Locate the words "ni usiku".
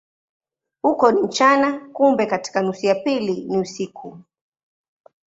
3.45-4.19